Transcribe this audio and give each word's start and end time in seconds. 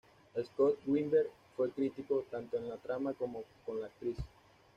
Scott 0.43 0.79
Weinberg 0.87 1.29
fue 1.55 1.69
crítico 1.69 2.25
tanto 2.31 2.57
con 2.57 2.69
la 2.69 2.77
trama 2.77 3.13
como 3.13 3.43
con 3.63 3.79
la 3.79 3.85
actriz. 3.85 4.17